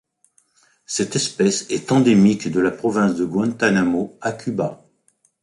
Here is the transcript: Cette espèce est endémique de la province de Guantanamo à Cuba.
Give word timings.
Cette 0.87 1.15
espèce 1.15 1.69
est 1.69 1.91
endémique 1.91 2.51
de 2.51 2.59
la 2.59 2.71
province 2.71 3.13
de 3.17 3.23
Guantanamo 3.23 4.17
à 4.19 4.31
Cuba. 4.31 4.83